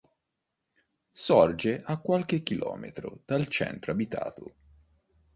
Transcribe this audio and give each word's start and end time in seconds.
Sorge 1.11 1.79
a 1.83 1.99
qualche 1.99 2.41
chilometro 2.41 3.19
dal 3.23 3.45
centro 3.47 3.91
abitato. 3.91 4.55